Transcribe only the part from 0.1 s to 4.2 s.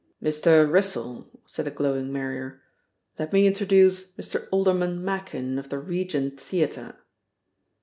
"Mr. Wrissell," said the glowing Marrier, "let me introduce